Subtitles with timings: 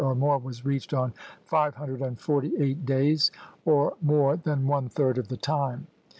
[0.03, 1.13] or more was reached on
[1.45, 3.29] five hundred and forty eight days,
[3.65, 5.85] or more than one third of the time.